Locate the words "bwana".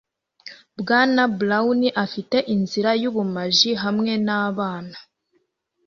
0.79-1.23